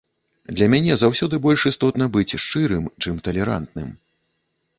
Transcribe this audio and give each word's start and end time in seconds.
Для 0.59 0.67
мяне 0.73 0.95
заўсёды 1.01 1.39
больш 1.45 1.65
істотна 1.71 2.07
быць 2.15 2.37
шчырым, 2.45 2.89
чым 3.05 3.21
талерантным. 3.29 3.95